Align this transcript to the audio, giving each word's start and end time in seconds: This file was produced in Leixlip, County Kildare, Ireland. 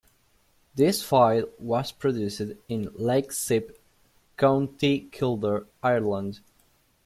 This 0.73 1.03
file 1.03 1.45
was 1.59 1.91
produced 1.91 2.41
in 2.67 2.87
Leixlip, 2.95 3.77
County 4.35 5.07
Kildare, 5.11 5.67
Ireland. 5.83 6.39